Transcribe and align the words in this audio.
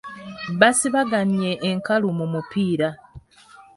Basibaganye 0.59 1.51
enkalu 1.69 2.07
mu 2.17 2.25
mupiira. 2.33 2.89